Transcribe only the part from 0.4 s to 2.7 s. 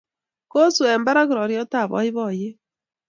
Kosu eng barak roriot ab boiboiyet